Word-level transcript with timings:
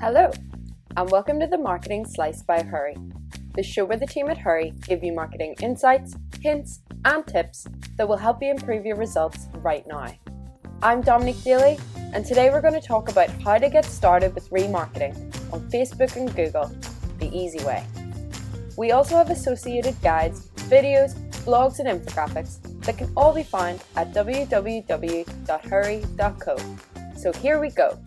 Hello, 0.00 0.30
and 0.96 1.10
welcome 1.10 1.38
to 1.38 1.46
the 1.46 1.58
Marketing 1.58 2.04
Slice 2.04 2.42
by 2.42 2.62
Hurree, 2.62 2.96
the 3.54 3.62
show 3.62 3.84
where 3.84 3.96
the 3.96 4.06
team 4.06 4.28
at 4.28 4.38
Hurree 4.38 4.72
give 4.86 5.04
you 5.04 5.12
marketing 5.12 5.54
insights, 5.60 6.16
hints, 6.40 6.80
and 7.04 7.26
tips 7.26 7.66
that 7.96 8.08
will 8.08 8.16
help 8.16 8.42
you 8.42 8.50
improve 8.50 8.84
your 8.84 8.96
results 8.96 9.46
right 9.58 9.86
now. 9.86 10.12
I'm 10.82 11.00
Dominique 11.00 11.42
Daly, 11.44 11.78
and 12.12 12.26
today 12.26 12.50
we're 12.50 12.60
going 12.60 12.74
to 12.74 12.80
talk 12.80 13.08
about 13.08 13.30
how 13.42 13.56
to 13.58 13.68
get 13.68 13.84
started 13.84 14.34
with 14.34 14.50
remarketing 14.50 15.14
on 15.52 15.60
Facebook 15.70 16.16
and 16.16 16.34
Google 16.34 16.70
the 17.18 17.30
easy 17.32 17.64
way. 17.64 17.86
We 18.76 18.90
also 18.90 19.16
have 19.16 19.30
associated 19.30 19.94
guides, 20.02 20.48
videos, 20.68 21.14
blogs, 21.44 21.78
and 21.78 21.88
infographics 21.88 22.58
that 22.84 22.98
can 22.98 23.12
all 23.16 23.32
be 23.32 23.44
found 23.44 23.84
at 23.96 24.12
www.hurree.co. 24.12 25.26
So 27.16 27.32
here 27.32 27.60
we 27.60 27.70
go. 27.70 27.98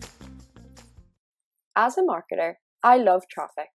As 1.80 1.96
a 1.96 2.02
marketer, 2.02 2.54
I 2.82 2.96
love 2.96 3.28
traffic. 3.30 3.68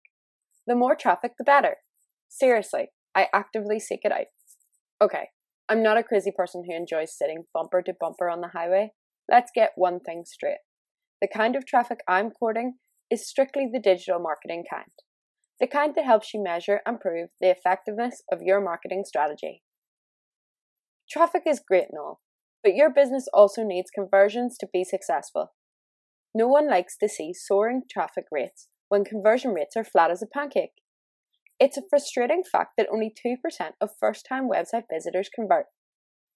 The 0.68 0.76
more 0.76 0.94
traffic, 0.94 1.36
the 1.38 1.46
better. 1.46 1.78
Seriously, 2.28 2.90
I 3.16 3.28
actively 3.34 3.80
seek 3.80 4.02
it 4.04 4.12
out. 4.12 4.26
Okay, 5.02 5.30
I'm 5.70 5.82
not 5.82 5.98
a 5.98 6.04
crazy 6.04 6.30
person 6.36 6.66
who 6.68 6.76
enjoys 6.76 7.18
sitting 7.18 7.46
bumper 7.54 7.82
to 7.82 7.96
bumper 7.98 8.30
on 8.30 8.42
the 8.42 8.50
highway. 8.50 8.92
Let's 9.32 9.52
get 9.56 9.72
one 9.78 10.02
thing 10.02 10.24
straight. 10.26 10.58
The 11.22 11.30
kind 11.34 11.56
of 11.56 11.66
traffic 11.66 12.02
I'm 12.06 12.32
courting 12.32 12.74
is 13.10 13.26
strictly 13.26 13.70
the 13.72 13.80
digital 13.80 14.20
marketing 14.20 14.66
kind. 14.70 14.92
The 15.62 15.68
kind 15.68 15.96
that 15.96 16.04
helps 16.04 16.34
you 16.34 16.44
measure 16.44 16.82
and 16.86 17.00
prove 17.00 17.30
the 17.40 17.52
effectiveness 17.52 18.22
of 18.30 18.42
your 18.42 18.60
marketing 18.60 19.04
strategy. 19.06 19.64
Traffic 21.10 21.44
is 21.48 21.62
great 21.66 21.86
and 21.90 21.98
all, 21.98 22.20
but 22.66 22.76
your 22.76 22.94
business 22.94 23.30
also 23.34 23.64
needs 23.64 23.90
conversions 23.90 24.58
to 24.58 24.68
be 24.74 24.84
successful. 24.84 25.54
No 26.36 26.48
one 26.48 26.68
likes 26.68 26.98
to 26.98 27.08
see 27.08 27.32
soaring 27.34 27.84
traffic 27.90 28.26
rates 28.32 28.68
when 28.90 29.04
conversion 29.04 29.52
rates 29.52 29.76
are 29.76 29.84
flat 29.84 30.12
as 30.12 30.22
a 30.22 30.28
pancake. 30.28 30.82
It's 31.60 31.78
a 31.78 31.84
frustrating 31.90 32.44
fact 32.44 32.72
that 32.78 32.88
only 32.92 33.14
2% 33.26 33.38
of 33.80 33.92
first 34.00 34.26
time 34.28 34.50
website 34.50 34.86
visitors 34.92 35.30
convert. 35.34 35.68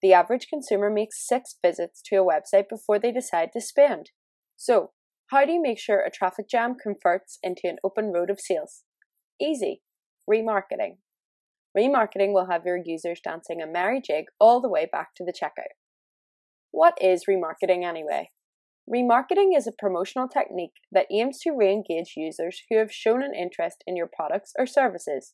The 0.02 0.14
average 0.14 0.48
consumer 0.48 0.92
makes 0.92 1.28
six 1.28 1.56
visits 1.66 2.02
to 2.06 2.18
a 2.18 2.26
website 2.26 2.70
before 2.70 3.00
they 3.00 3.12
decide 3.12 3.50
to 3.54 3.62
spend. 3.62 4.12
So, 4.56 4.92
how 5.32 5.46
do 5.46 5.52
you 5.52 5.62
make 5.62 5.80
sure 5.80 6.00
a 6.00 6.12
traffic 6.12 6.48
jam 6.48 6.76
converts 6.82 7.40
into 7.42 7.62
an 7.66 7.78
open 7.84 8.14
road 8.14 8.30
of 8.30 8.40
sales? 8.40 8.84
Easy 9.42 9.82
remarketing. 10.30 10.98
Remarketing 11.78 12.34
will 12.34 12.48
have 12.50 12.66
your 12.66 12.80
users 12.84 13.20
dancing 13.24 13.62
a 13.62 13.68
merry 13.68 14.02
jig 14.02 14.26
all 14.40 14.62
the 14.62 14.70
way 14.70 14.88
back 14.90 15.10
to 15.16 15.24
the 15.26 15.34
checkout. 15.34 15.76
What 16.72 16.98
is 17.02 17.26
remarketing 17.30 17.84
anyway? 17.84 18.30
Remarketing 18.90 19.50
is 19.54 19.68
a 19.68 19.74
promotional 19.74 20.30
technique 20.30 20.76
that 20.94 21.08
aims 21.12 21.40
to 21.40 21.52
re 21.52 21.70
engage 21.70 22.14
users 22.16 22.62
who 22.70 22.78
have 22.78 22.92
shown 22.92 23.22
an 23.22 23.36
interest 23.36 23.84
in 23.86 23.98
your 23.98 24.08
products 24.08 24.54
or 24.58 24.66
services. 24.66 25.34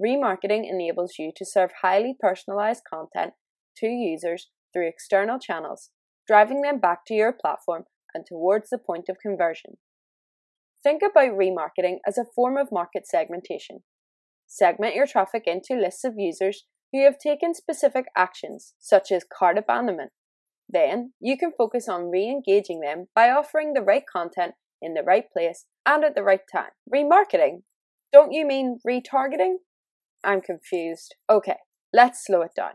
Remarketing 0.00 0.62
enables 0.68 1.14
you 1.18 1.32
to 1.34 1.44
serve 1.44 1.70
highly 1.82 2.14
personalized 2.20 2.82
content 2.88 3.32
to 3.78 3.88
users 3.88 4.50
through 4.72 4.86
external 4.86 5.40
channels, 5.40 5.90
driving 6.28 6.62
them 6.62 6.78
back 6.78 7.04
to 7.06 7.14
your 7.14 7.32
platform 7.32 7.84
and 8.14 8.24
towards 8.24 8.70
the 8.70 8.78
point 8.78 9.08
of 9.08 9.16
conversion. 9.20 9.78
Think 10.80 11.02
about 11.02 11.36
remarketing 11.36 11.96
as 12.06 12.16
a 12.16 12.26
form 12.32 12.56
of 12.56 12.70
market 12.70 13.08
segmentation. 13.08 13.78
Segment 14.46 14.94
your 14.94 15.06
traffic 15.06 15.42
into 15.46 15.74
lists 15.74 16.04
of 16.04 16.14
users 16.16 16.64
who 16.92 17.02
have 17.02 17.18
taken 17.18 17.54
specific 17.54 18.04
actions, 18.16 18.74
such 18.78 19.10
as 19.10 19.24
cart 19.24 19.58
abandonment, 19.58 20.12
then 20.68 21.12
you 21.20 21.36
can 21.38 21.52
focus 21.56 21.88
on 21.88 22.10
re 22.10 22.28
engaging 22.28 22.80
them 22.80 23.06
by 23.14 23.30
offering 23.30 23.72
the 23.72 23.82
right 23.82 24.04
content 24.10 24.54
in 24.80 24.94
the 24.94 25.02
right 25.02 25.24
place 25.32 25.64
and 25.86 26.04
at 26.04 26.14
the 26.14 26.22
right 26.22 26.42
time. 26.52 26.70
Remarketing? 26.92 27.62
Don't 28.12 28.32
you 28.32 28.46
mean 28.46 28.78
retargeting? 28.86 29.56
I'm 30.24 30.40
confused. 30.40 31.14
Okay, 31.30 31.56
let's 31.92 32.24
slow 32.24 32.42
it 32.42 32.52
down. 32.56 32.72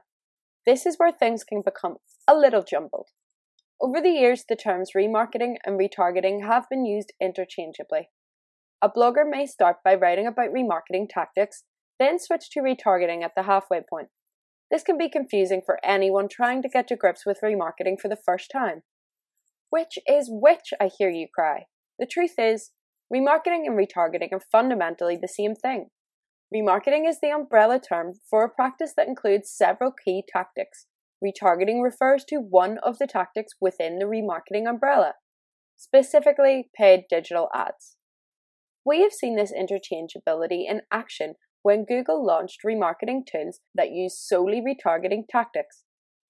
This 0.66 0.86
is 0.86 0.96
where 0.98 1.12
things 1.12 1.44
can 1.44 1.62
become 1.64 1.98
a 2.28 2.36
little 2.36 2.64
jumbled. 2.64 3.10
Over 3.82 4.00
the 4.00 4.12
years, 4.12 4.46
the 4.48 4.56
terms 4.56 4.92
remarketing 4.96 5.56
and 5.66 5.80
retargeting 5.80 6.46
have 6.46 6.70
been 6.70 6.86
used 6.86 7.12
interchangeably. 7.22 8.10
A 8.82 8.90
blogger 8.90 9.30
may 9.30 9.46
start 9.46 9.78
by 9.84 9.96
writing 9.96 10.26
about 10.28 10.54
remarketing 10.54 11.08
tactics, 11.10 11.64
then 12.00 12.20
switch 12.20 12.50
to 12.52 12.62
retargeting 12.62 13.24
at 13.24 13.32
the 13.36 13.44
halfway 13.44 13.82
point. 13.82 14.08
This 14.72 14.84
can 14.84 14.98
be 14.98 15.10
confusing 15.10 15.62
for 15.66 15.80
anyone 15.84 16.28
trying 16.28 16.62
to 16.62 16.70
get 16.70 16.88
to 16.88 16.96
grips 16.96 17.26
with 17.26 17.42
remarketing 17.44 18.00
for 18.00 18.08
the 18.08 18.18
first 18.26 18.50
time. 18.52 18.82
Which 19.70 19.98
is 20.08 20.30
which, 20.32 20.74
I 20.80 20.90
hear 20.98 21.10
you 21.10 21.28
cry. 21.34 21.66
The 22.00 22.08
truth 22.08 22.36
is, 22.38 22.72
remarketing 23.14 23.66
and 23.66 23.78
retargeting 23.78 24.32
are 24.32 24.42
fundamentally 24.52 25.18
the 25.20 25.28
same 25.28 25.56
thing. 25.56 25.90
Remarketing 26.54 27.08
is 27.08 27.20
the 27.20 27.32
umbrella 27.32 27.80
term 27.80 28.14
for 28.30 28.44
a 28.44 28.50
practice 28.50 28.94
that 28.96 29.08
includes 29.08 29.52
several 29.52 29.92
key 29.92 30.24
tactics. 30.32 30.86
Retargeting 31.24 31.82
refers 31.82 32.24
to 32.26 32.38
one 32.38 32.78
of 32.84 33.00
the 33.00 33.08
tactics 33.08 33.54
within 33.60 33.98
the 33.98 34.06
remarketing 34.06 34.70
umbrella, 34.70 35.14
specifically 35.78 36.70
paid 36.78 37.06
digital 37.10 37.50
ads. 37.56 37.96
We 38.86 39.02
have 39.02 39.14
seen 39.14 39.36
this 39.36 39.54
interchangeability 39.54 40.66
in 40.70 40.82
action 40.92 41.36
when 41.64 41.86
Google 41.86 42.24
launched 42.24 42.60
remarketing 42.66 43.26
tools 43.26 43.62
that 43.74 43.92
use 43.92 44.20
solely 44.20 44.62
retargeting 44.62 45.24
tactics. 45.30 45.84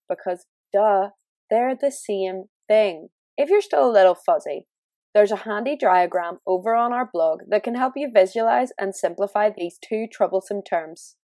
Because, 0.08 0.46
duh, 0.72 1.10
they're 1.50 1.76
the 1.76 1.92
same 1.92 2.46
thing. 2.68 3.10
If 3.38 3.50
you're 3.50 3.62
still 3.62 3.90
a 3.90 3.92
little 3.92 4.16
fuzzy, 4.16 4.68
there's 5.14 5.32
a 5.32 5.38
handy 5.38 5.76
diagram 5.76 6.40
over 6.48 6.76
on 6.76 6.94
our 6.94 7.10
blog 7.12 7.42
that 7.50 7.64
can 7.64 7.76
help 7.76 7.94
you 7.96 8.10
visualize 8.12 8.72
and 8.80 8.96
simplify 8.96 9.50
these 9.50 9.78
two 9.84 10.08
troublesome 10.12 10.62
terms. 10.62 11.16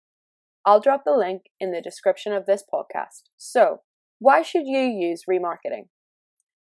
I'll 0.65 0.81
drop 0.81 1.05
the 1.05 1.17
link 1.17 1.43
in 1.61 1.71
the 1.71 1.81
description 1.81 2.33
of 2.33 2.47
this 2.47 2.63
podcast. 2.63 3.23
So, 3.37 3.81
why 4.19 4.43
should 4.43 4.67
you 4.67 4.81
use 4.81 5.25
remarketing? 5.31 5.89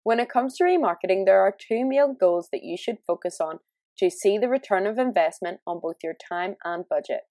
When 0.03 0.21
it 0.21 0.31
comes 0.31 0.57
to 0.57 0.65
remarketing, 0.65 1.27
there 1.27 1.41
are 1.41 1.55
two 1.57 1.85
main 1.85 2.17
goals 2.19 2.49
that 2.53 2.65
you 2.65 2.77
should 2.79 2.99
focus 3.07 3.39
on 3.41 3.59
to 3.99 4.09
see 4.09 4.39
the 4.39 4.49
return 4.49 4.87
of 4.87 4.99
investment 4.99 5.61
on 5.67 5.81
both 5.81 5.97
your 6.03 6.15
time 6.15 6.57
and 6.65 6.89
budget. 6.89 7.23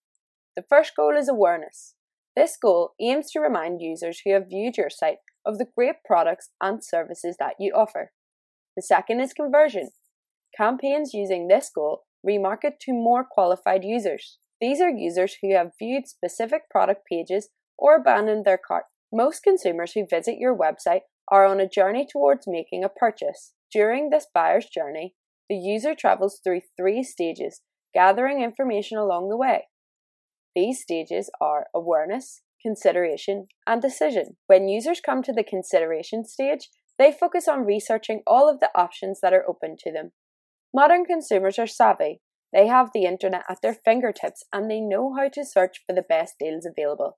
The 0.59 0.65
first 0.67 0.91
goal 0.93 1.15
is 1.15 1.29
awareness. 1.29 1.95
This 2.35 2.57
goal 2.61 2.91
aims 2.99 3.31
to 3.31 3.39
remind 3.39 3.79
users 3.79 4.19
who 4.19 4.33
have 4.33 4.49
viewed 4.49 4.75
your 4.75 4.89
site 4.89 5.19
of 5.45 5.57
the 5.57 5.67
great 5.73 6.03
products 6.03 6.49
and 6.59 6.83
services 6.83 7.37
that 7.39 7.53
you 7.61 7.71
offer. 7.73 8.11
The 8.75 8.81
second 8.81 9.21
is 9.21 9.31
conversion. 9.31 9.91
Campaigns 10.57 11.13
using 11.13 11.47
this 11.47 11.71
goal 11.73 12.03
remarket 12.27 12.73
to 12.81 12.91
more 12.91 13.23
qualified 13.23 13.85
users. 13.85 14.37
These 14.59 14.81
are 14.81 14.89
users 14.89 15.37
who 15.41 15.55
have 15.55 15.77
viewed 15.79 16.09
specific 16.09 16.63
product 16.69 17.03
pages 17.09 17.47
or 17.77 17.95
abandoned 17.95 18.43
their 18.43 18.59
cart. 18.59 18.83
Most 19.13 19.43
consumers 19.43 19.93
who 19.93 20.05
visit 20.05 20.39
your 20.39 20.53
website 20.53 21.03
are 21.31 21.45
on 21.45 21.61
a 21.61 21.69
journey 21.69 22.05
towards 22.05 22.47
making 22.47 22.83
a 22.83 22.89
purchase. 22.89 23.53
During 23.71 24.09
this 24.09 24.27
buyer's 24.33 24.65
journey, 24.65 25.15
the 25.49 25.55
user 25.55 25.95
travels 25.95 26.41
through 26.43 26.63
three 26.75 27.01
stages, 27.01 27.61
gathering 27.93 28.43
information 28.43 28.97
along 28.97 29.29
the 29.29 29.37
way. 29.37 29.68
These 30.55 30.81
stages 30.81 31.29
are 31.39 31.67
awareness, 31.73 32.41
consideration, 32.61 33.47
and 33.67 33.81
decision. 33.81 34.37
When 34.47 34.67
users 34.67 35.01
come 35.01 35.23
to 35.23 35.33
the 35.33 35.43
consideration 35.43 36.25
stage, 36.25 36.69
they 36.97 37.11
focus 37.11 37.47
on 37.47 37.65
researching 37.65 38.21
all 38.27 38.49
of 38.49 38.59
the 38.59 38.69
options 38.75 39.19
that 39.21 39.33
are 39.33 39.47
open 39.47 39.77
to 39.79 39.91
them. 39.91 40.11
Modern 40.73 41.05
consumers 41.05 41.57
are 41.57 41.67
savvy. 41.67 42.21
They 42.51 42.67
have 42.67 42.89
the 42.93 43.05
internet 43.05 43.43
at 43.49 43.59
their 43.61 43.73
fingertips 43.73 44.43
and 44.51 44.69
they 44.69 44.81
know 44.81 45.15
how 45.15 45.29
to 45.29 45.45
search 45.45 45.83
for 45.85 45.93
the 45.93 46.01
best 46.07 46.35
deals 46.39 46.65
available. 46.65 47.17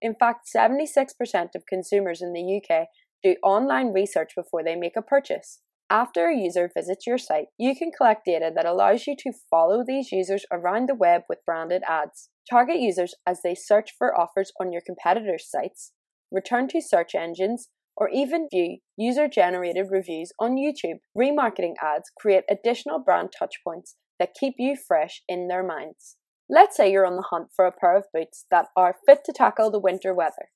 In 0.00 0.14
fact, 0.14 0.48
76% 0.54 1.54
of 1.54 1.66
consumers 1.68 2.20
in 2.20 2.32
the 2.32 2.60
UK 2.60 2.88
do 3.22 3.36
online 3.42 3.92
research 3.92 4.32
before 4.34 4.64
they 4.64 4.74
make 4.74 4.96
a 4.96 5.02
purchase. 5.02 5.60
After 5.88 6.26
a 6.26 6.36
user 6.36 6.70
visits 6.74 7.06
your 7.06 7.18
site, 7.18 7.46
you 7.58 7.76
can 7.76 7.92
collect 7.96 8.24
data 8.24 8.50
that 8.54 8.66
allows 8.66 9.06
you 9.06 9.14
to 9.18 9.32
follow 9.50 9.84
these 9.86 10.10
users 10.10 10.44
around 10.50 10.88
the 10.88 10.94
web 10.94 11.22
with 11.28 11.44
branded 11.44 11.82
ads. 11.86 12.30
Target 12.48 12.80
users 12.80 13.14
as 13.26 13.40
they 13.42 13.54
search 13.54 13.90
for 13.96 14.18
offers 14.18 14.52
on 14.60 14.72
your 14.72 14.82
competitors' 14.84 15.48
sites, 15.48 15.92
return 16.30 16.68
to 16.68 16.80
search 16.80 17.14
engines, 17.14 17.68
or 17.96 18.08
even 18.08 18.48
view 18.50 18.78
user 18.96 19.28
generated 19.28 19.86
reviews 19.90 20.32
on 20.40 20.56
YouTube. 20.56 20.98
Remarketing 21.16 21.74
ads 21.82 22.10
create 22.18 22.44
additional 22.50 22.98
brand 22.98 23.30
touchpoints 23.30 23.94
that 24.18 24.34
keep 24.38 24.54
you 24.58 24.76
fresh 24.76 25.22
in 25.28 25.48
their 25.48 25.62
minds. 25.62 26.16
Let's 26.48 26.76
say 26.76 26.90
you're 26.90 27.06
on 27.06 27.16
the 27.16 27.26
hunt 27.30 27.48
for 27.54 27.66
a 27.66 27.72
pair 27.72 27.96
of 27.96 28.04
boots 28.12 28.46
that 28.50 28.66
are 28.76 28.96
fit 29.06 29.20
to 29.26 29.32
tackle 29.32 29.70
the 29.70 29.80
winter 29.80 30.14
weather. 30.14 30.50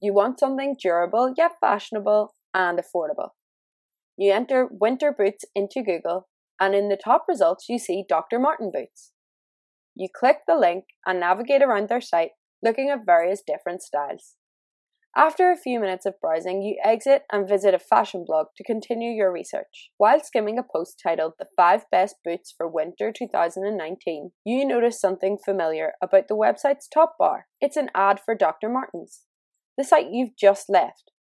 You 0.00 0.12
want 0.12 0.40
something 0.40 0.76
durable 0.80 1.32
yet 1.36 1.52
fashionable 1.60 2.34
and 2.52 2.78
affordable. 2.78 3.30
You 4.16 4.32
enter 4.32 4.68
winter 4.70 5.14
boots 5.16 5.44
into 5.54 5.82
Google, 5.82 6.28
and 6.60 6.74
in 6.74 6.88
the 6.88 6.98
top 7.02 7.24
results, 7.28 7.66
you 7.68 7.78
see 7.78 8.04
Dr. 8.08 8.38
Martens 8.38 8.72
boots. 8.74 9.12
You 9.96 10.08
click 10.14 10.40
the 10.46 10.56
link 10.56 10.84
and 11.06 11.18
navigate 11.18 11.62
around 11.62 11.88
their 11.88 12.02
site 12.02 12.32
looking 12.62 12.90
at 12.90 13.06
various 13.06 13.42
different 13.44 13.82
styles. 13.82 14.36
After 15.16 15.50
a 15.50 15.56
few 15.56 15.80
minutes 15.80 16.04
of 16.04 16.20
browsing, 16.20 16.60
you 16.60 16.76
exit 16.84 17.22
and 17.32 17.48
visit 17.48 17.72
a 17.72 17.78
fashion 17.78 18.22
blog 18.26 18.48
to 18.58 18.64
continue 18.64 19.10
your 19.10 19.32
research. 19.32 19.90
While 19.96 20.20
skimming 20.22 20.58
a 20.58 20.62
post 20.62 21.00
titled 21.02 21.32
The 21.38 21.46
5 21.56 21.84
Best 21.90 22.16
Boots 22.22 22.52
for 22.54 22.68
Winter 22.68 23.10
2019, 23.16 24.32
you 24.44 24.66
notice 24.66 25.00
something 25.00 25.38
familiar 25.42 25.92
about 26.02 26.28
the 26.28 26.36
website's 26.36 26.86
top 26.86 27.14
bar. 27.18 27.46
It's 27.62 27.78
an 27.78 27.88
ad 27.94 28.20
for 28.22 28.34
Dr. 28.34 28.68
Martens, 28.68 29.22
the 29.78 29.84
site 29.84 30.08
you've 30.12 30.36
just 30.38 30.68
left. 30.68 31.12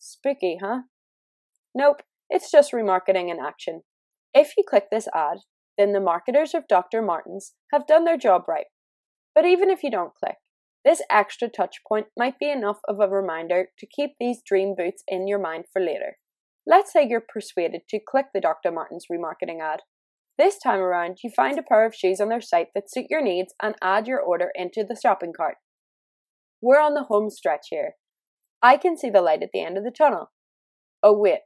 Spooky, 0.00 0.58
huh? 0.60 0.80
Nope, 1.72 2.02
it's 2.28 2.50
just 2.50 2.72
remarketing 2.72 3.30
in 3.30 3.38
action. 3.40 3.82
If 4.34 4.54
you 4.58 4.64
click 4.68 4.86
this 4.90 5.06
ad, 5.14 5.38
then 5.78 5.92
the 5.92 6.00
marketers 6.00 6.54
of 6.54 6.68
Dr. 6.68 7.02
Martens 7.02 7.54
have 7.72 7.86
done 7.86 8.04
their 8.04 8.16
job 8.16 8.44
right. 8.48 8.66
But 9.34 9.44
even 9.44 9.70
if 9.70 9.82
you 9.82 9.90
don't 9.90 10.14
click, 10.14 10.36
this 10.84 11.02
extra 11.10 11.48
touch 11.48 11.78
point 11.86 12.06
might 12.16 12.38
be 12.38 12.50
enough 12.50 12.78
of 12.88 13.00
a 13.00 13.08
reminder 13.08 13.68
to 13.78 13.86
keep 13.86 14.12
these 14.18 14.42
dream 14.46 14.74
boots 14.76 15.02
in 15.08 15.26
your 15.26 15.38
mind 15.38 15.64
for 15.72 15.82
later. 15.82 16.18
Let's 16.66 16.92
say 16.92 17.06
you're 17.06 17.20
persuaded 17.20 17.82
to 17.90 18.00
click 18.00 18.26
the 18.32 18.40
Dr. 18.40 18.72
Martens 18.72 19.06
remarketing 19.10 19.60
ad. 19.60 19.80
This 20.38 20.58
time 20.58 20.80
around, 20.80 21.18
you 21.24 21.30
find 21.30 21.58
a 21.58 21.62
pair 21.62 21.86
of 21.86 21.94
shoes 21.94 22.20
on 22.20 22.28
their 22.28 22.40
site 22.40 22.68
that 22.74 22.90
suit 22.90 23.06
your 23.08 23.22
needs 23.22 23.54
and 23.62 23.74
add 23.82 24.06
your 24.06 24.20
order 24.20 24.50
into 24.54 24.84
the 24.84 24.98
shopping 25.00 25.32
cart. 25.36 25.56
We're 26.60 26.80
on 26.80 26.94
the 26.94 27.04
home 27.04 27.30
stretch 27.30 27.66
here. 27.70 27.92
I 28.62 28.76
can 28.76 28.96
see 28.96 29.10
the 29.10 29.22
light 29.22 29.42
at 29.42 29.50
the 29.52 29.62
end 29.62 29.78
of 29.78 29.84
the 29.84 29.90
tunnel. 29.90 30.30
Oh, 31.02 31.16
wait, 31.16 31.40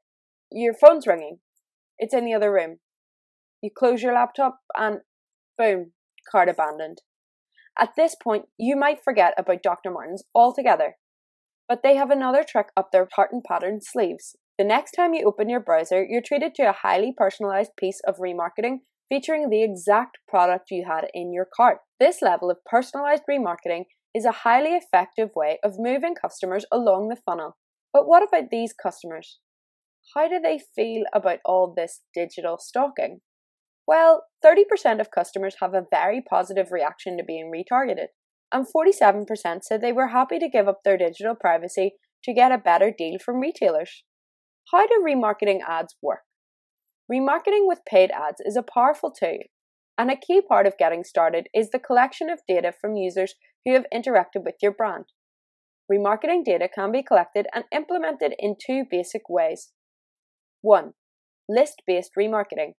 your 0.50 0.74
phone's 0.74 1.06
ringing. 1.06 1.38
It's 1.98 2.14
in 2.14 2.24
the 2.24 2.34
other 2.34 2.52
room. 2.52 2.78
You 3.62 3.70
close 3.76 4.02
your 4.02 4.14
laptop 4.14 4.60
and 4.76 5.00
boom, 5.58 5.92
cart 6.30 6.48
abandoned. 6.48 7.02
At 7.78 7.94
this 7.96 8.14
point, 8.14 8.46
you 8.58 8.76
might 8.76 9.04
forget 9.04 9.34
about 9.38 9.62
Dr. 9.62 9.90
Martens 9.90 10.24
altogether. 10.34 10.96
But 11.68 11.82
they 11.82 11.96
have 11.96 12.10
another 12.10 12.44
trick 12.44 12.68
up 12.76 12.90
their 12.90 13.06
tartan 13.06 13.42
pattern 13.46 13.80
sleeves. 13.80 14.36
The 14.58 14.64
next 14.64 14.92
time 14.92 15.14
you 15.14 15.26
open 15.26 15.48
your 15.48 15.60
browser, 15.60 16.04
you're 16.04 16.20
treated 16.20 16.54
to 16.56 16.68
a 16.68 16.72
highly 16.72 17.14
personalized 17.16 17.70
piece 17.78 18.00
of 18.06 18.16
remarketing 18.16 18.80
featuring 19.08 19.48
the 19.48 19.62
exact 19.62 20.18
product 20.28 20.70
you 20.70 20.84
had 20.86 21.08
in 21.14 21.32
your 21.32 21.46
cart. 21.56 21.78
This 21.98 22.22
level 22.22 22.50
of 22.50 22.64
personalized 22.64 23.22
remarketing 23.30 23.84
is 24.14 24.24
a 24.24 24.42
highly 24.42 24.70
effective 24.70 25.30
way 25.34 25.58
of 25.62 25.78
moving 25.78 26.14
customers 26.14 26.64
along 26.72 27.08
the 27.08 27.16
funnel. 27.16 27.56
But 27.92 28.06
what 28.06 28.22
about 28.22 28.50
these 28.50 28.72
customers? 28.72 29.38
How 30.14 30.28
do 30.28 30.40
they 30.40 30.60
feel 30.74 31.04
about 31.12 31.38
all 31.44 31.72
this 31.74 32.00
digital 32.14 32.58
stalking? 32.58 33.20
Well, 33.90 34.26
30% 34.46 35.00
of 35.00 35.10
customers 35.10 35.56
have 35.60 35.74
a 35.74 35.84
very 35.90 36.22
positive 36.22 36.70
reaction 36.70 37.16
to 37.16 37.24
being 37.24 37.50
retargeted, 37.50 38.10
and 38.52 38.64
47% 38.64 39.64
said 39.64 39.80
they 39.80 39.90
were 39.90 40.10
happy 40.10 40.38
to 40.38 40.48
give 40.48 40.68
up 40.68 40.82
their 40.84 40.96
digital 40.96 41.34
privacy 41.34 41.94
to 42.22 42.32
get 42.32 42.52
a 42.52 42.58
better 42.58 42.94
deal 42.96 43.18
from 43.18 43.40
retailers. 43.40 44.04
How 44.70 44.86
do 44.86 45.04
remarketing 45.04 45.58
ads 45.68 45.96
work? 46.00 46.20
Remarketing 47.12 47.66
with 47.66 47.80
paid 47.84 48.12
ads 48.12 48.40
is 48.44 48.56
a 48.56 48.62
powerful 48.62 49.10
tool, 49.10 49.38
and 49.98 50.08
a 50.08 50.16
key 50.16 50.40
part 50.40 50.68
of 50.68 50.78
getting 50.78 51.02
started 51.02 51.48
is 51.52 51.70
the 51.70 51.80
collection 51.80 52.30
of 52.30 52.46
data 52.46 52.72
from 52.80 52.94
users 52.94 53.34
who 53.64 53.74
have 53.74 53.86
interacted 53.92 54.44
with 54.44 54.54
your 54.62 54.70
brand. 54.70 55.06
Remarketing 55.92 56.44
data 56.44 56.68
can 56.72 56.92
be 56.92 57.02
collected 57.02 57.48
and 57.52 57.64
implemented 57.74 58.36
in 58.38 58.54
two 58.54 58.84
basic 58.88 59.22
ways. 59.28 59.72
1. 60.60 60.92
List 61.48 61.82
based 61.88 62.12
remarketing 62.16 62.74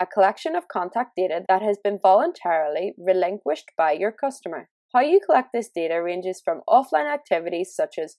a 0.00 0.06
collection 0.06 0.56
of 0.56 0.66
contact 0.68 1.10
data 1.16 1.42
that 1.46 1.60
has 1.60 1.76
been 1.84 1.98
voluntarily 2.00 2.94
relinquished 2.96 3.70
by 3.76 3.92
your 3.92 4.10
customer. 4.10 4.70
How 4.94 5.00
you 5.00 5.20
collect 5.24 5.50
this 5.52 5.68
data 5.74 6.02
ranges 6.02 6.40
from 6.42 6.62
offline 6.68 7.12
activities 7.12 7.74
such 7.74 7.96
as 8.02 8.16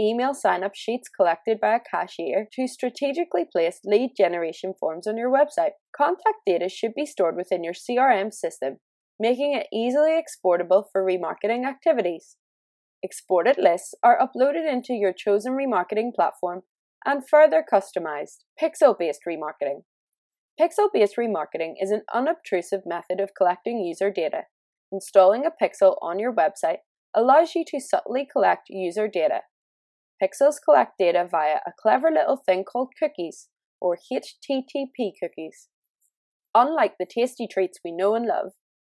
email 0.00 0.32
sign 0.32 0.62
up 0.62 0.72
sheets 0.74 1.08
collected 1.08 1.58
by 1.60 1.74
a 1.74 1.80
cashier 1.80 2.46
to 2.52 2.68
strategically 2.68 3.44
placed 3.50 3.80
lead 3.84 4.12
generation 4.16 4.74
forms 4.78 5.06
on 5.06 5.16
your 5.16 5.30
website. 5.30 5.72
Contact 5.96 6.38
data 6.46 6.68
should 6.68 6.94
be 6.94 7.04
stored 7.04 7.36
within 7.36 7.64
your 7.64 7.74
CRM 7.74 8.32
system, 8.32 8.76
making 9.18 9.54
it 9.54 9.66
easily 9.72 10.16
exportable 10.16 10.88
for 10.92 11.04
remarketing 11.04 11.66
activities. 11.66 12.36
Exported 13.02 13.56
lists 13.58 13.92
are 14.02 14.18
uploaded 14.18 14.70
into 14.70 14.94
your 14.94 15.12
chosen 15.12 15.52
remarketing 15.52 16.14
platform 16.14 16.62
and 17.04 17.28
further 17.28 17.62
customized. 17.70 18.44
Pixel 18.60 18.98
based 18.98 19.22
remarketing. 19.28 19.82
Pixel 20.60 20.88
based 20.92 21.16
remarketing 21.16 21.74
is 21.80 21.90
an 21.90 22.02
unobtrusive 22.14 22.82
method 22.86 23.20
of 23.20 23.34
collecting 23.36 23.84
user 23.84 24.10
data. 24.10 24.42
Installing 24.92 25.44
a 25.44 25.50
pixel 25.50 25.96
on 26.00 26.20
your 26.20 26.32
website 26.32 26.78
allows 27.12 27.56
you 27.56 27.64
to 27.66 27.80
subtly 27.80 28.24
collect 28.30 28.68
user 28.68 29.08
data. 29.08 29.40
Pixels 30.22 30.56
collect 30.64 30.92
data 30.96 31.26
via 31.28 31.56
a 31.66 31.72
clever 31.76 32.08
little 32.08 32.36
thing 32.36 32.62
called 32.62 32.92
cookies, 32.96 33.48
or 33.80 33.98
HTTP 34.12 35.12
cookies. 35.20 35.68
Unlike 36.54 36.94
the 37.00 37.06
tasty 37.06 37.48
treats 37.50 37.80
we 37.84 37.90
know 37.90 38.14
and 38.14 38.26
love, 38.26 38.52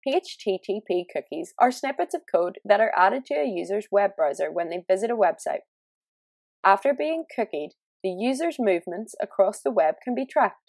HTTP 0.07 1.07
cookies 1.13 1.55
are 1.59 1.73
snippets 1.73 2.15
of 2.15 2.23
code 2.33 2.59
that 2.65 2.81
are 2.81 2.93
added 2.97 3.27
to 3.27 3.35
a 3.35 3.45
user's 3.45 3.89
web 3.91 4.13
browser 4.17 4.53
when 4.53 4.71
they 4.71 4.85
visit 4.89 5.11
a 5.11 5.17
website. 5.17 5.63
After 6.65 6.95
being 6.95 7.25
cookied, 7.37 7.71
the 8.05 8.11
user's 8.11 8.59
movements 8.61 9.17
across 9.21 9.61
the 9.61 9.73
web 9.73 9.97
can 10.05 10.15
be 10.15 10.25
tracked. 10.25 10.68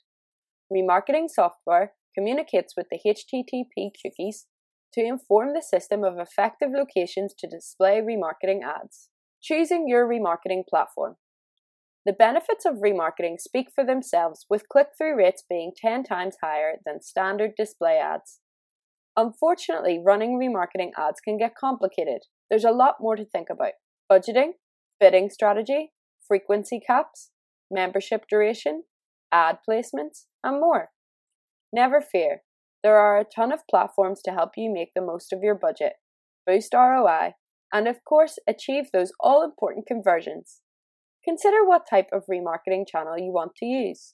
Remarketing 0.72 1.30
software 1.30 1.94
communicates 2.16 2.76
with 2.78 2.88
the 2.92 3.00
HTTP 3.04 3.90
cookies 4.04 4.46
to 4.94 5.02
inform 5.02 5.54
the 5.54 5.62
system 5.62 6.04
of 6.04 6.20
effective 6.20 6.70
locations 6.72 7.34
to 7.40 7.48
display 7.48 8.02
remarketing 8.02 8.60
ads. 8.64 9.10
Choosing 9.42 9.88
your 9.88 10.08
remarketing 10.08 10.64
platform. 10.70 11.16
The 12.06 12.14
benefits 12.14 12.66
of 12.66 12.76
remarketing 12.76 13.40
speak 13.40 13.68
for 13.74 13.86
themselves, 13.86 14.46
with 14.50 14.70
click 14.70 14.88
through 14.98 15.18
rates 15.18 15.44
being 15.50 15.72
10 15.76 16.04
times 16.04 16.38
higher 16.42 16.76
than 16.86 17.02
standard 17.02 17.52
display 17.58 17.98
ads. 17.98 18.40
Unfortunately, 19.18 20.00
running 20.04 20.40
remarketing 20.40 20.92
ads 20.98 21.20
can 21.20 21.38
get 21.38 21.56
complicated. 21.56 22.24
There's 22.50 22.64
a 22.64 22.72
lot 22.72 22.96
more 23.00 23.16
to 23.16 23.26
think 23.26 23.50
about 23.50 23.74
budgeting, 24.12 24.54
bidding 25.00 25.30
strategy, 25.30 25.92
frequency 26.28 26.80
caps, 26.80 27.32
membership 27.70 28.26
duration, 28.30 28.84
ad 29.32 29.60
placements, 29.68 30.26
and 30.44 30.60
more. 30.60 30.90
Never 31.72 32.02
fear, 32.02 32.42
there 32.84 32.98
are 32.98 33.20
a 33.20 33.26
ton 33.26 33.52
of 33.52 33.68
platforms 33.70 34.22
to 34.24 34.32
help 34.32 34.52
you 34.56 34.72
make 34.74 34.92
the 34.96 35.02
most 35.02 35.34
of 35.34 35.44
your 35.44 35.56
budget, 35.56 35.94
boost 36.48 36.74
ROI, 36.74 37.34
and 37.74 37.88
of 37.88 38.04
course, 38.06 38.40
achieve 38.48 38.86
those 38.92 39.12
all 39.20 39.44
important 39.44 39.86
conversions. 39.86 40.62
Consider 41.24 41.66
what 41.66 41.88
type 41.90 42.08
of 42.14 42.24
remarketing 42.32 42.86
channel 42.88 43.18
you 43.18 43.32
want 43.32 43.52
to 43.58 43.66
use. 43.66 44.14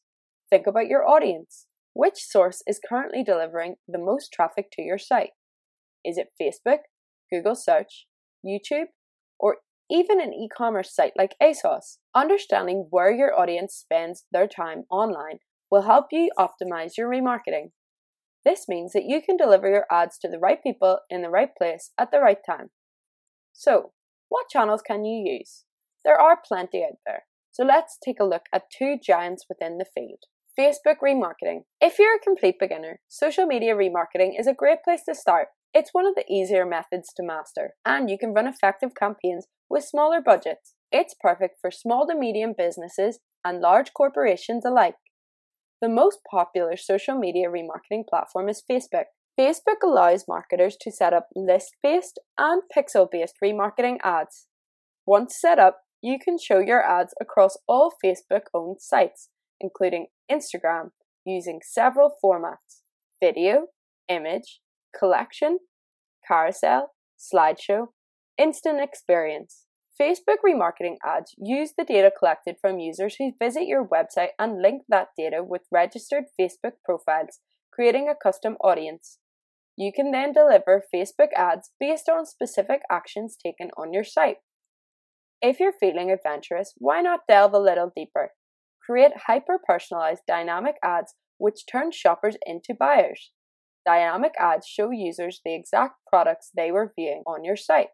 Think 0.49 0.67
about 0.67 0.87
your 0.87 1.07
audience. 1.07 1.67
Which 1.93 2.17
source 2.17 2.61
is 2.67 2.81
currently 2.87 3.23
delivering 3.23 3.75
the 3.87 3.99
most 3.99 4.33
traffic 4.33 4.65
to 4.73 4.81
your 4.81 4.97
site? 4.97 5.31
Is 6.03 6.17
it 6.17 6.33
Facebook, 6.41 6.79
Google 7.31 7.55
Search, 7.55 8.07
YouTube, 8.45 8.87
or 9.39 9.57
even 9.89 10.19
an 10.19 10.33
e 10.33 10.49
commerce 10.49 10.93
site 10.93 11.13
like 11.15 11.35
ASOS? 11.41 11.99
Understanding 12.13 12.87
where 12.89 13.11
your 13.11 13.39
audience 13.39 13.75
spends 13.75 14.25
their 14.31 14.47
time 14.47 14.83
online 14.91 15.39
will 15.71 15.83
help 15.83 16.07
you 16.11 16.29
optimize 16.37 16.97
your 16.97 17.09
remarketing. 17.09 17.71
This 18.43 18.67
means 18.67 18.93
that 18.93 19.05
you 19.05 19.21
can 19.21 19.37
deliver 19.37 19.67
your 19.69 19.85
ads 19.91 20.17
to 20.19 20.27
the 20.27 20.39
right 20.39 20.61
people 20.61 20.99
in 21.09 21.21
the 21.21 21.29
right 21.29 21.49
place 21.57 21.91
at 21.97 22.11
the 22.11 22.19
right 22.19 22.37
time. 22.45 22.69
So, 23.53 23.91
what 24.29 24.49
channels 24.49 24.81
can 24.81 25.05
you 25.05 25.37
use? 25.37 25.63
There 26.03 26.19
are 26.19 26.39
plenty 26.47 26.83
out 26.83 26.99
there, 27.05 27.23
so 27.51 27.63
let's 27.63 27.97
take 28.03 28.19
a 28.19 28.25
look 28.25 28.43
at 28.53 28.69
two 28.69 28.97
giants 29.03 29.45
within 29.49 29.77
the 29.77 29.85
field. 29.85 30.19
Facebook 30.57 30.97
remarketing. 31.03 31.61
If 31.81 31.99
you're 31.99 32.15
a 32.15 32.19
complete 32.19 32.55
beginner, 32.59 32.99
social 33.09 33.45
media 33.45 33.75
remarketing 33.75 34.39
is 34.39 34.47
a 34.47 34.53
great 34.53 34.83
place 34.83 35.01
to 35.07 35.15
start. 35.15 35.49
It's 35.73 35.89
one 35.93 36.05
of 36.05 36.15
the 36.15 36.31
easier 36.31 36.65
methods 36.65 37.11
to 37.17 37.23
master, 37.23 37.73
and 37.85 38.09
you 38.09 38.17
can 38.17 38.33
run 38.33 38.47
effective 38.47 38.91
campaigns 38.97 39.47
with 39.69 39.83
smaller 39.83 40.21
budgets. 40.21 40.75
It's 40.91 41.15
perfect 41.19 41.57
for 41.59 41.71
small 41.71 42.07
to 42.07 42.15
medium 42.15 42.53
businesses 42.57 43.19
and 43.43 43.59
large 43.59 43.91
corporations 43.93 44.63
alike. 44.63 44.95
The 45.85 45.91
most 45.91 46.21
popular 46.31 46.77
social 46.77 47.13
media 47.13 47.47
remarketing 47.47 48.07
platform 48.09 48.49
is 48.49 48.63
Facebook. 48.67 49.03
Facebook 49.39 49.83
allows 49.83 50.25
marketers 50.27 50.75
to 50.81 50.91
set 50.91 51.13
up 51.13 51.27
list 51.35 51.75
based 51.83 52.17
and 52.39 52.63
pixel 52.75 53.07
based 53.11 53.35
remarketing 53.43 53.97
ads. 54.03 54.47
Once 55.05 55.39
set 55.39 55.59
up, 55.59 55.81
you 56.01 56.17
can 56.17 56.39
show 56.39 56.57
your 56.57 56.81
ads 56.81 57.13
across 57.21 57.59
all 57.67 57.93
Facebook 58.03 58.45
owned 58.51 58.77
sites, 58.81 59.29
including 59.61 60.07
Instagram, 60.27 60.89
using 61.23 61.59
several 61.63 62.13
formats 62.23 62.81
video, 63.21 63.67
image, 64.09 64.61
collection, 64.97 65.59
carousel, 66.27 66.93
slideshow, 67.15 67.89
instant 68.39 68.81
experience. 68.81 69.64
Facebook 69.99 70.39
remarketing 70.45 70.97
ads 71.05 71.33
use 71.37 71.73
the 71.77 71.85
data 71.85 72.11
collected 72.11 72.57
from 72.59 72.79
users 72.79 73.15
who 73.15 73.31
visit 73.41 73.65
your 73.65 73.87
website 73.87 74.31
and 74.37 74.61
link 74.61 74.83
that 74.89 75.09
data 75.17 75.41
with 75.41 75.61
registered 75.71 76.25
Facebook 76.39 76.73
profiles, 76.83 77.39
creating 77.71 78.09
a 78.09 78.15
custom 78.15 78.57
audience. 78.61 79.19
You 79.77 79.93
can 79.93 80.11
then 80.11 80.33
deliver 80.33 80.83
Facebook 80.93 81.31
ads 81.35 81.71
based 81.79 82.09
on 82.09 82.25
specific 82.25 82.81
actions 82.91 83.37
taken 83.41 83.71
on 83.77 83.93
your 83.93 84.03
site. 84.03 84.37
If 85.41 85.61
you're 85.61 85.73
feeling 85.79 86.11
adventurous, 86.11 86.73
why 86.77 87.01
not 87.01 87.21
delve 87.29 87.53
a 87.53 87.59
little 87.59 87.91
deeper? 87.95 88.31
Create 88.85 89.11
hyper 89.27 89.59
personalized 89.65 90.23
dynamic 90.27 90.75
ads 90.83 91.13
which 91.37 91.65
turn 91.69 91.91
shoppers 91.91 92.35
into 92.45 92.73
buyers. 92.77 93.31
Dynamic 93.85 94.33
ads 94.39 94.67
show 94.67 94.91
users 94.91 95.41
the 95.45 95.55
exact 95.55 95.95
products 96.07 96.51
they 96.55 96.71
were 96.71 96.93
viewing 96.97 97.23
on 97.25 97.43
your 97.43 97.55
site. 97.55 97.89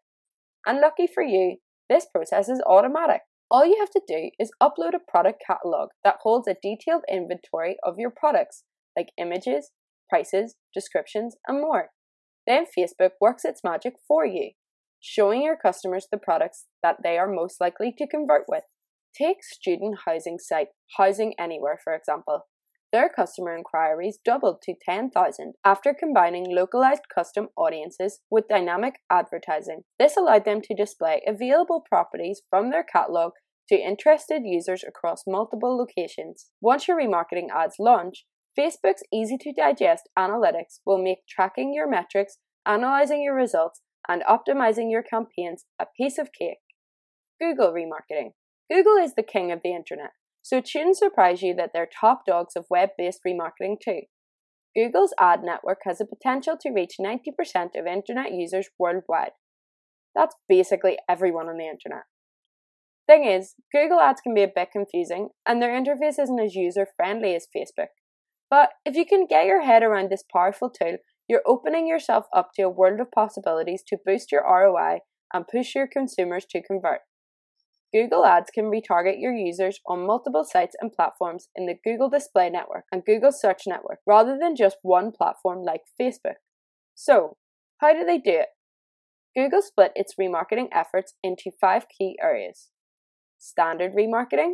And 0.65 0.79
lucky 0.79 1.07
for 1.07 1.23
you, 1.23 1.57
this 1.91 2.07
process 2.11 2.47
is 2.47 2.63
automatic. 2.65 3.21
All 3.51 3.65
you 3.65 3.75
have 3.79 3.89
to 3.89 4.01
do 4.07 4.29
is 4.39 4.51
upload 4.63 4.95
a 4.95 5.11
product 5.11 5.43
catalog 5.45 5.89
that 6.05 6.19
holds 6.21 6.47
a 6.47 6.55
detailed 6.63 7.03
inventory 7.11 7.75
of 7.83 7.95
your 7.97 8.09
products, 8.09 8.63
like 8.97 9.09
images, 9.17 9.71
prices, 10.09 10.55
descriptions, 10.73 11.35
and 11.47 11.59
more. 11.59 11.89
Then 12.47 12.63
Facebook 12.65 13.11
works 13.19 13.43
its 13.43 13.59
magic 13.61 13.95
for 14.07 14.25
you, 14.25 14.51
showing 15.01 15.43
your 15.43 15.57
customers 15.57 16.07
the 16.09 16.17
products 16.17 16.67
that 16.81 16.97
they 17.03 17.17
are 17.17 17.27
most 17.27 17.59
likely 17.59 17.93
to 17.97 18.07
convert 18.07 18.43
with. 18.47 18.63
Take 19.13 19.43
student 19.43 19.99
housing 20.05 20.39
site 20.39 20.69
Housing 20.97 21.33
Anywhere, 21.37 21.77
for 21.83 21.93
example. 21.93 22.47
Their 22.91 23.07
customer 23.07 23.55
inquiries 23.55 24.19
doubled 24.23 24.61
to 24.63 24.73
10,000 24.85 25.53
after 25.63 25.93
combining 25.93 26.53
localized 26.53 27.03
custom 27.13 27.47
audiences 27.55 28.19
with 28.29 28.49
dynamic 28.49 28.95
advertising. 29.09 29.83
This 29.97 30.17
allowed 30.17 30.43
them 30.43 30.61
to 30.63 30.75
display 30.75 31.21
available 31.25 31.85
properties 31.87 32.41
from 32.49 32.69
their 32.69 32.83
catalog 32.83 33.33
to 33.69 33.75
interested 33.75 34.41
users 34.43 34.83
across 34.85 35.23
multiple 35.25 35.77
locations. 35.77 36.47
Once 36.59 36.89
your 36.89 36.97
remarketing 36.97 37.47
ads 37.49 37.75
launch, 37.79 38.25
Facebook's 38.59 39.03
easy 39.13 39.37
to 39.37 39.53
digest 39.53 40.09
analytics 40.19 40.79
will 40.85 41.01
make 41.01 41.19
tracking 41.29 41.73
your 41.73 41.89
metrics, 41.89 42.37
analyzing 42.65 43.23
your 43.23 43.35
results, 43.35 43.81
and 44.09 44.23
optimizing 44.23 44.91
your 44.91 45.03
campaigns 45.03 45.63
a 45.79 45.85
piece 45.95 46.17
of 46.17 46.33
cake. 46.37 46.57
Google 47.39 47.71
remarketing. 47.71 48.31
Google 48.69 48.97
is 48.97 49.15
the 49.15 49.23
king 49.23 49.51
of 49.51 49.61
the 49.63 49.73
internet. 49.73 50.11
So 50.41 50.57
it 50.57 50.67
shouldn't 50.67 50.97
surprise 50.97 51.41
you 51.41 51.53
that 51.55 51.71
they're 51.73 51.89
top 51.99 52.23
dogs 52.25 52.55
of 52.55 52.65
web 52.69 52.89
based 52.97 53.21
remarketing 53.25 53.77
too. 53.83 54.01
Google's 54.75 55.13
ad 55.19 55.41
network 55.43 55.79
has 55.85 55.97
the 55.97 56.05
potential 56.05 56.55
to 56.61 56.71
reach 56.71 56.95
90% 56.99 57.19
of 57.77 57.85
internet 57.85 58.31
users 58.33 58.69
worldwide. 58.79 59.31
That's 60.15 60.35
basically 60.47 60.97
everyone 61.09 61.47
on 61.47 61.57
the 61.57 61.67
internet. 61.67 62.03
Thing 63.07 63.25
is, 63.25 63.55
Google 63.73 63.99
ads 63.99 64.21
can 64.21 64.33
be 64.33 64.43
a 64.43 64.51
bit 64.53 64.69
confusing 64.71 65.29
and 65.45 65.61
their 65.61 65.71
interface 65.71 66.21
isn't 66.21 66.39
as 66.39 66.55
user 66.55 66.87
friendly 66.95 67.35
as 67.35 67.47
Facebook. 67.55 67.87
But 68.49 68.71
if 68.85 68.95
you 68.95 69.05
can 69.05 69.27
get 69.27 69.45
your 69.45 69.63
head 69.63 69.83
around 69.83 70.09
this 70.09 70.23
powerful 70.31 70.69
tool, 70.69 70.97
you're 71.27 71.41
opening 71.45 71.87
yourself 71.87 72.25
up 72.35 72.49
to 72.55 72.63
a 72.63 72.69
world 72.69 72.99
of 72.99 73.11
possibilities 73.11 73.83
to 73.87 73.97
boost 74.05 74.31
your 74.31 74.43
ROI 74.43 74.99
and 75.33 75.47
push 75.47 75.75
your 75.75 75.87
consumers 75.87 76.45
to 76.49 76.61
convert. 76.61 77.01
Google 77.93 78.25
Ads 78.25 78.51
can 78.51 78.65
retarget 78.65 79.19
your 79.19 79.33
users 79.33 79.79
on 79.85 80.05
multiple 80.05 80.43
sites 80.43 80.75
and 80.79 80.93
platforms 80.93 81.49
in 81.55 81.65
the 81.65 81.75
Google 81.83 82.09
Display 82.09 82.49
Network 82.49 82.85
and 82.91 83.03
Google 83.05 83.31
Search 83.31 83.63
Network 83.67 83.99
rather 84.07 84.37
than 84.39 84.55
just 84.55 84.77
one 84.81 85.11
platform 85.11 85.63
like 85.63 85.81
Facebook. 85.99 86.39
So, 86.95 87.37
how 87.79 87.93
do 87.93 88.05
they 88.05 88.17
do 88.17 88.39
it? 88.39 88.47
Google 89.35 89.61
split 89.61 89.91
its 89.95 90.15
remarketing 90.19 90.67
efforts 90.73 91.13
into 91.23 91.51
five 91.59 91.87
key 91.89 92.17
areas 92.21 92.69
standard 93.41 93.93
remarketing, 93.93 94.53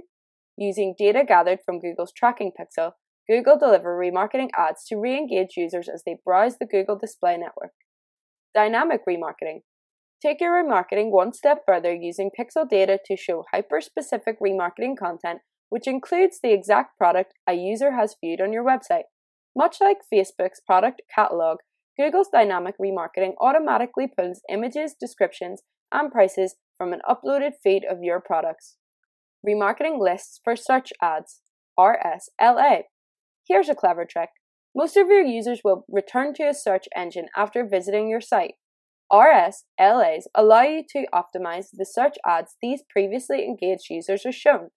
using 0.57 0.95
data 0.97 1.23
gathered 1.27 1.59
from 1.65 1.79
Google's 1.79 2.13
tracking 2.15 2.51
pixel, 2.57 2.93
Google 3.29 3.57
deliver 3.59 3.97
remarketing 3.97 4.49
ads 4.57 4.85
to 4.85 4.95
re 4.95 5.17
engage 5.17 5.57
users 5.57 5.89
as 5.93 6.03
they 6.05 6.17
browse 6.23 6.57
the 6.57 6.65
Google 6.65 6.97
Display 6.97 7.37
Network. 7.37 7.73
Dynamic 8.55 9.01
remarketing, 9.07 9.63
Take 10.19 10.41
your 10.41 10.63
remarketing 10.63 11.11
one 11.11 11.31
step 11.31 11.59
further 11.65 11.93
using 11.93 12.31
pixel 12.37 12.67
data 12.67 12.99
to 13.05 13.15
show 13.15 13.45
hyper 13.51 13.81
specific 13.81 14.39
remarketing 14.39 14.97
content, 14.97 15.41
which 15.69 15.87
includes 15.87 16.39
the 16.41 16.53
exact 16.53 16.97
product 16.97 17.33
a 17.47 17.53
user 17.53 17.91
has 17.91 18.15
viewed 18.19 18.41
on 18.41 18.51
your 18.51 18.65
website. 18.65 19.03
Much 19.55 19.77
like 19.79 19.97
Facebook's 20.11 20.61
product 20.65 21.01
catalog, 21.13 21.59
Google's 21.99 22.29
dynamic 22.31 22.75
remarketing 22.81 23.33
automatically 23.39 24.07
pulls 24.07 24.41
images, 24.49 24.95
descriptions, 24.99 25.61
and 25.91 26.11
prices 26.11 26.55
from 26.77 26.93
an 26.93 27.01
uploaded 27.07 27.51
feed 27.63 27.83
of 27.89 28.01
your 28.01 28.19
products. 28.19 28.77
Remarketing 29.47 29.99
lists 29.99 30.39
for 30.43 30.55
search 30.55 30.91
ads, 31.01 31.41
RSLA. 31.77 32.83
Here's 33.47 33.69
a 33.69 33.75
clever 33.75 34.05
trick. 34.05 34.29
Most 34.75 34.97
of 34.97 35.07
your 35.07 35.23
users 35.23 35.61
will 35.63 35.85
return 35.87 36.33
to 36.35 36.43
a 36.43 36.53
search 36.53 36.85
engine 36.95 37.27
after 37.35 37.63
visiting 37.65 38.09
your 38.09 38.21
site. 38.21 38.55
RSLAs 39.11 40.23
allow 40.35 40.63
you 40.63 40.83
to 40.89 41.05
optimize 41.13 41.67
the 41.71 41.85
search 41.85 42.15
ads 42.25 42.57
these 42.61 42.83
previously 42.89 43.45
engaged 43.45 43.85
users 43.89 44.25
are 44.25 44.31
shown. 44.31 44.69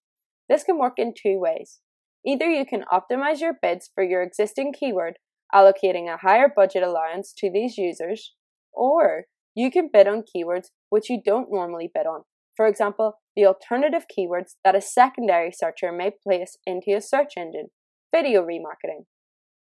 This 0.48 0.62
can 0.62 0.78
work 0.78 0.94
in 0.98 1.14
two 1.14 1.38
ways. 1.38 1.80
Either 2.24 2.48
you 2.48 2.64
can 2.64 2.84
optimize 2.92 3.40
your 3.40 3.54
bids 3.60 3.90
for 3.94 4.04
your 4.04 4.22
existing 4.22 4.72
keyword, 4.72 5.14
allocating 5.54 6.08
a 6.08 6.18
higher 6.18 6.52
budget 6.54 6.82
allowance 6.82 7.32
to 7.38 7.50
these 7.50 7.76
users, 7.76 8.34
or 8.72 9.24
you 9.54 9.70
can 9.70 9.90
bid 9.92 10.06
on 10.06 10.22
keywords 10.22 10.68
which 10.90 11.10
you 11.10 11.20
don't 11.24 11.50
normally 11.50 11.90
bid 11.92 12.06
on. 12.06 12.22
For 12.56 12.66
example, 12.66 13.14
the 13.34 13.46
alternative 13.46 14.04
keywords 14.06 14.54
that 14.64 14.76
a 14.76 14.80
secondary 14.80 15.50
searcher 15.50 15.90
may 15.92 16.12
place 16.22 16.56
into 16.66 16.94
a 16.94 17.00
search 17.00 17.32
engine. 17.36 17.68
Video 18.14 18.42
remarketing. 18.42 19.06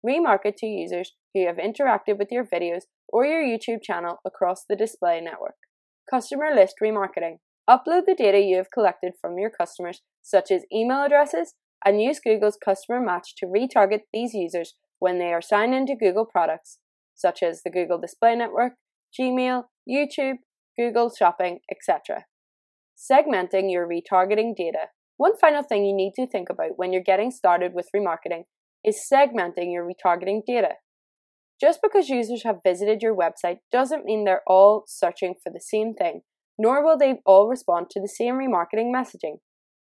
Remarket 0.05 0.55
to 0.57 0.67
users 0.67 1.13
who 1.33 1.47
have 1.47 1.57
interacted 1.57 2.17
with 2.19 2.27
your 2.29 2.45
videos 2.45 2.83
or 3.13 3.25
your 3.25 3.43
YouTube 3.43 3.83
channel 3.83 4.17
across 4.25 4.65
the 4.67 4.75
display 4.75 5.21
network. 5.21 5.53
Customer 6.09 6.49
list 6.53 6.75
remarketing. 6.83 7.37
Upload 7.69 8.05
the 8.07 8.15
data 8.17 8.39
you 8.39 8.57
have 8.57 8.71
collected 8.73 9.13
from 9.21 9.37
your 9.37 9.51
customers, 9.51 10.01
such 10.23 10.51
as 10.51 10.65
email 10.73 11.03
addresses, 11.03 11.53
and 11.85 12.01
use 12.01 12.19
Google's 12.19 12.57
customer 12.57 12.99
match 12.99 13.35
to 13.37 13.45
retarget 13.45 14.01
these 14.11 14.33
users 14.33 14.73
when 14.97 15.19
they 15.19 15.31
are 15.31 15.41
signed 15.41 15.75
into 15.75 15.95
Google 15.95 16.25
products, 16.25 16.79
such 17.13 17.43
as 17.43 17.61
the 17.63 17.69
Google 17.69 17.99
Display 17.99 18.35
Network, 18.35 18.73
Gmail, 19.17 19.65
YouTube, 19.87 20.37
Google 20.77 21.13
Shopping, 21.15 21.59
etc. 21.71 22.25
Segmenting 22.97 23.71
your 23.71 23.87
retargeting 23.87 24.55
data. 24.55 24.87
One 25.17 25.37
final 25.37 25.61
thing 25.61 25.85
you 25.85 25.95
need 25.95 26.13
to 26.15 26.25
think 26.25 26.49
about 26.49 26.77
when 26.77 26.91
you're 26.91 27.03
getting 27.03 27.29
started 27.29 27.73
with 27.75 27.89
remarketing 27.95 28.45
is 28.83 29.05
segmenting 29.11 29.71
your 29.71 29.87
retargeting 29.87 30.41
data. 30.45 30.73
Just 31.63 31.79
because 31.81 32.09
users 32.09 32.43
have 32.43 32.59
visited 32.61 33.01
your 33.01 33.15
website 33.15 33.59
doesn't 33.71 34.03
mean 34.03 34.25
they're 34.25 34.41
all 34.45 34.83
searching 34.85 35.33
for 35.41 35.49
the 35.49 35.61
same 35.61 35.93
thing, 35.93 36.23
nor 36.59 36.83
will 36.83 36.97
they 36.97 37.21
all 37.25 37.47
respond 37.47 37.89
to 37.91 38.01
the 38.01 38.07
same 38.09 38.33
remarketing 38.33 38.91
messaging. 38.93 39.37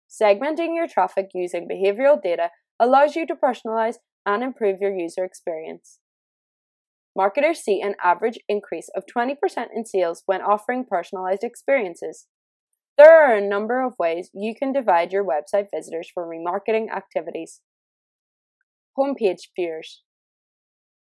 Segmenting 0.08 0.76
your 0.76 0.86
traffic 0.86 1.30
using 1.34 1.66
behavioral 1.66 2.22
data 2.22 2.50
allows 2.78 3.16
you 3.16 3.26
to 3.26 3.34
personalize 3.34 3.96
and 4.24 4.44
improve 4.44 4.76
your 4.80 4.96
user 4.96 5.24
experience. 5.24 5.98
Marketers 7.16 7.58
see 7.58 7.80
an 7.80 7.96
average 8.00 8.38
increase 8.48 8.88
of 8.94 9.02
20% 9.12 9.34
in 9.74 9.84
sales 9.84 10.22
when 10.26 10.40
offering 10.40 10.84
personalized 10.88 11.42
experiences. 11.42 12.28
There 12.96 13.24
are 13.24 13.34
a 13.34 13.48
number 13.48 13.84
of 13.84 13.94
ways 13.98 14.30
you 14.32 14.54
can 14.56 14.72
divide 14.72 15.12
your 15.12 15.24
website 15.24 15.66
visitors 15.74 16.08
for 16.14 16.28
remarketing 16.28 16.94
activities. 16.94 17.60
Homepage 18.96 19.48
viewers, 19.58 20.02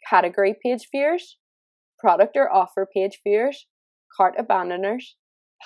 category 0.08 0.54
page 0.62 0.88
views, 0.94 1.36
product 1.98 2.36
or 2.36 2.52
offer 2.52 2.86
page 2.92 3.20
views, 3.26 3.66
cart 4.16 4.34
abandoners, 4.38 5.16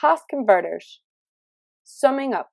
past 0.00 0.24
converters. 0.28 1.00
Summing 1.84 2.32
up, 2.32 2.50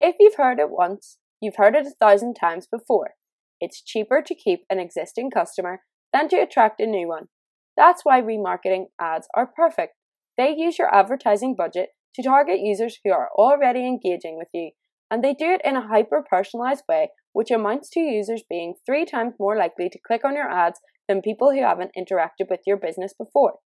if 0.00 0.16
you've 0.20 0.36
heard 0.36 0.58
it 0.58 0.70
once, 0.70 1.18
you've 1.40 1.56
heard 1.56 1.74
it 1.74 1.86
a 1.86 1.94
thousand 1.98 2.34
times 2.34 2.66
before. 2.70 3.14
It's 3.60 3.82
cheaper 3.82 4.22
to 4.22 4.34
keep 4.34 4.60
an 4.68 4.78
existing 4.78 5.30
customer 5.30 5.80
than 6.12 6.28
to 6.28 6.36
attract 6.36 6.80
a 6.80 6.86
new 6.86 7.08
one. 7.08 7.28
That's 7.76 8.02
why 8.04 8.20
remarketing 8.20 8.86
ads 9.00 9.28
are 9.34 9.46
perfect. 9.46 9.94
They 10.36 10.54
use 10.56 10.78
your 10.78 10.94
advertising 10.94 11.54
budget 11.56 11.90
to 12.14 12.22
target 12.22 12.60
users 12.60 12.98
who 13.04 13.12
are 13.12 13.30
already 13.36 13.86
engaging 13.86 14.36
with 14.36 14.48
you, 14.52 14.70
and 15.10 15.22
they 15.22 15.34
do 15.34 15.46
it 15.46 15.60
in 15.64 15.76
a 15.76 15.86
hyper 15.86 16.24
personalized 16.28 16.84
way 16.88 17.10
which 17.36 17.50
amounts 17.50 17.90
to 17.90 18.00
users 18.00 18.42
being 18.48 18.72
three 18.86 19.04
times 19.04 19.34
more 19.38 19.58
likely 19.58 19.90
to 19.90 19.98
click 20.06 20.24
on 20.24 20.34
your 20.34 20.50
ads 20.50 20.80
than 21.06 21.20
people 21.20 21.52
who 21.52 21.62
haven't 21.62 21.90
interacted 21.94 22.48
with 22.48 22.60
your 22.66 22.78
business 22.78 23.12
before. 23.12 23.56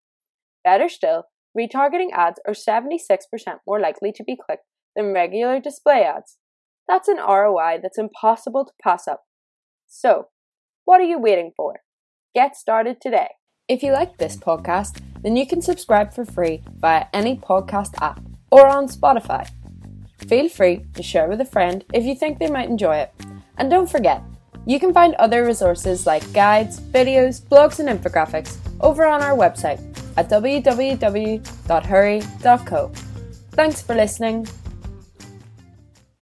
Better 0.61 0.89
still, 0.89 1.23
retargeting 1.57 2.11
ads 2.13 2.37
are 2.45 2.53
76% 2.53 2.89
more 3.65 3.79
likely 3.79 4.11
to 4.11 4.25
be 4.25 4.35
clicked 4.35 4.65
than 4.93 5.13
regular 5.13 5.61
display 5.61 6.03
ads. 6.03 6.35
That's 6.85 7.07
an 7.07 7.15
ROI 7.15 7.79
that's 7.81 7.97
impossible 7.97 8.65
to 8.65 8.73
pass 8.83 9.07
up. 9.07 9.21
So, 9.87 10.25
what 10.83 10.99
are 10.99 11.05
you 11.05 11.17
waiting 11.17 11.53
for? 11.55 11.75
Get 12.35 12.57
started 12.57 12.97
today. 12.99 13.29
If 13.69 13.83
you 13.83 13.93
like 13.93 14.17
this 14.17 14.35
podcast, 14.35 15.01
then 15.21 15.37
you 15.37 15.47
can 15.47 15.61
subscribe 15.61 16.13
for 16.13 16.25
free 16.25 16.61
via 16.75 17.05
any 17.13 17.37
podcast 17.37 17.93
app 18.01 18.19
or 18.51 18.67
on 18.67 18.89
Spotify. 18.89 19.49
Feel 20.27 20.49
free 20.49 20.85
to 20.93 21.01
share 21.01 21.29
with 21.29 21.39
a 21.39 21.45
friend 21.45 21.85
if 21.93 22.03
you 22.03 22.15
think 22.15 22.37
they 22.37 22.49
might 22.49 22.67
enjoy 22.67 22.97
it 22.97 23.13
and 23.57 23.69
don't 23.69 23.89
forget, 23.89 24.21
you 24.65 24.79
can 24.79 24.93
find 24.93 25.15
other 25.15 25.45
resources 25.45 26.05
like 26.05 26.31
guides, 26.33 26.79
videos, 26.79 27.41
blogs, 27.41 27.79
and 27.79 27.89
infographics 27.89 28.57
over 28.79 29.05
on 29.05 29.21
our 29.21 29.35
website 29.35 29.79
at 30.17 30.29
www.hurree.co. 30.29 31.41
Thanks 33.51 33.81
for 33.81 33.95
listening. 33.95 34.47